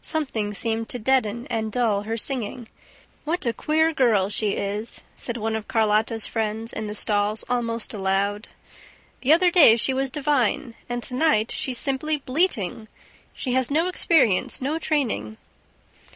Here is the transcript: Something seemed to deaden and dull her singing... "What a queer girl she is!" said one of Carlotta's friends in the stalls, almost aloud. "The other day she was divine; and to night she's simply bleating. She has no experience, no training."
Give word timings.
Something 0.00 0.54
seemed 0.54 0.88
to 0.90 1.00
deaden 1.00 1.44
and 1.48 1.72
dull 1.72 2.02
her 2.02 2.16
singing... 2.16 2.68
"What 3.24 3.44
a 3.44 3.52
queer 3.52 3.92
girl 3.92 4.28
she 4.30 4.50
is!" 4.50 5.00
said 5.16 5.36
one 5.36 5.56
of 5.56 5.66
Carlotta's 5.66 6.24
friends 6.24 6.72
in 6.72 6.86
the 6.86 6.94
stalls, 6.94 7.42
almost 7.50 7.92
aloud. 7.92 8.46
"The 9.22 9.32
other 9.32 9.50
day 9.50 9.74
she 9.74 9.92
was 9.92 10.08
divine; 10.08 10.76
and 10.88 11.02
to 11.02 11.16
night 11.16 11.50
she's 11.50 11.78
simply 11.78 12.18
bleating. 12.18 12.86
She 13.34 13.54
has 13.54 13.72
no 13.72 13.88
experience, 13.88 14.62
no 14.62 14.78
training." 14.78 15.36